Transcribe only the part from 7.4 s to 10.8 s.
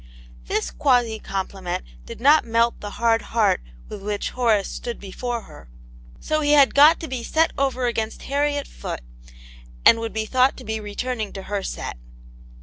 over against Harriet Foot, and would be thought to be